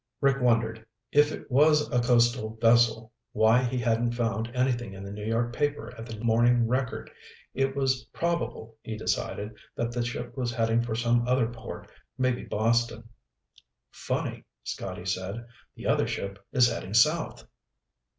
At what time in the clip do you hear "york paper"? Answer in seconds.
5.23-5.93